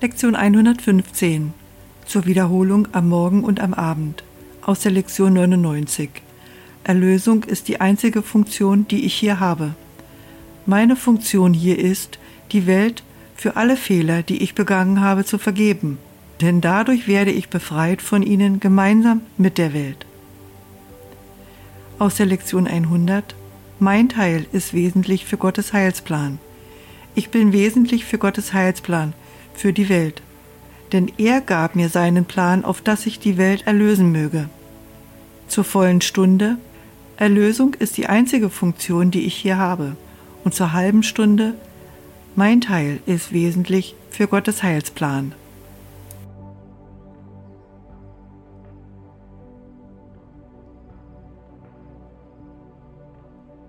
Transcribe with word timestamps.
Lektion 0.00 0.36
115 0.36 1.52
zur 2.06 2.24
Wiederholung 2.24 2.86
am 2.92 3.08
Morgen 3.08 3.42
und 3.42 3.58
am 3.58 3.74
Abend 3.74 4.22
aus 4.62 4.78
der 4.78 4.92
Lektion 4.92 5.32
99. 5.32 6.08
Erlösung 6.84 7.42
ist 7.42 7.66
die 7.66 7.80
einzige 7.80 8.22
Funktion, 8.22 8.86
die 8.86 9.04
ich 9.04 9.14
hier 9.14 9.40
habe. 9.40 9.74
Meine 10.66 10.94
Funktion 10.94 11.52
hier 11.52 11.80
ist, 11.80 12.20
die 12.52 12.68
Welt 12.68 13.02
für 13.34 13.56
alle 13.56 13.76
Fehler, 13.76 14.22
die 14.22 14.40
ich 14.40 14.54
begangen 14.54 15.00
habe, 15.00 15.24
zu 15.24 15.36
vergeben, 15.36 15.98
denn 16.40 16.60
dadurch 16.60 17.08
werde 17.08 17.32
ich 17.32 17.48
befreit 17.48 18.00
von 18.00 18.22
ihnen 18.22 18.60
gemeinsam 18.60 19.22
mit 19.36 19.58
der 19.58 19.74
Welt. 19.74 20.06
Aus 21.98 22.14
der 22.14 22.26
Lektion 22.26 22.68
100 22.68 23.34
Mein 23.80 24.08
Teil 24.08 24.46
ist 24.52 24.74
wesentlich 24.74 25.24
für 25.24 25.38
Gottes 25.38 25.72
Heilsplan. 25.72 26.38
Ich 27.16 27.30
bin 27.30 27.52
wesentlich 27.52 28.04
für 28.04 28.18
Gottes 28.18 28.52
Heilsplan, 28.52 29.12
für 29.58 29.72
die 29.72 29.88
Welt. 29.88 30.22
Denn 30.92 31.12
er 31.18 31.40
gab 31.40 31.76
mir 31.76 31.88
seinen 31.88 32.24
Plan, 32.24 32.64
auf 32.64 32.80
dass 32.80 33.06
ich 33.06 33.18
die 33.18 33.36
Welt 33.36 33.66
erlösen 33.66 34.10
möge. 34.10 34.48
Zur 35.48 35.64
vollen 35.64 36.00
Stunde 36.00 36.56
Erlösung 37.16 37.74
ist 37.74 37.96
die 37.96 38.06
einzige 38.06 38.48
Funktion, 38.48 39.10
die 39.10 39.26
ich 39.26 39.34
hier 39.34 39.58
habe. 39.58 39.96
Und 40.44 40.54
zur 40.54 40.72
halben 40.72 41.02
Stunde 41.02 41.54
Mein 42.36 42.60
Teil 42.60 43.00
ist 43.06 43.32
wesentlich 43.32 43.96
für 44.10 44.28
Gottes 44.28 44.62
Heilsplan. 44.62 45.34